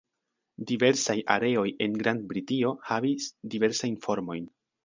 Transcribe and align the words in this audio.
Diversaj 0.71 1.15
areoj 1.33 1.67
en 1.87 1.99
Grand-Britio 2.01 2.75
havis 2.91 3.31
diversajn 3.55 4.01
formojn. 4.09 4.53